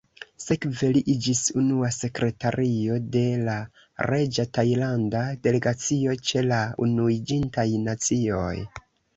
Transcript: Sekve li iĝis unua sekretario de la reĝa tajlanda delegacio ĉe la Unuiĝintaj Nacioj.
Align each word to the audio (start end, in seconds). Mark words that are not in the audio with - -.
Sekve 0.43 0.87
li 0.95 1.01
iĝis 1.13 1.41
unua 1.63 1.89
sekretario 1.97 2.97
de 3.15 3.21
la 3.49 3.57
reĝa 4.13 4.47
tajlanda 4.59 5.23
delegacio 5.49 6.19
ĉe 6.31 6.47
la 6.49 6.63
Unuiĝintaj 6.87 7.69
Nacioj. 7.89 8.55